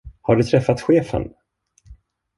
Har 0.21 0.35
du 0.35 0.43
träffat 0.43 0.81
chefen? 0.81 1.33